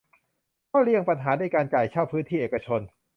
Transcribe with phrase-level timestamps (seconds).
[0.71, 2.81] ก็เลี่ยงปัญหาด้วยการจ่ายเช่าพื้นที่เอกชน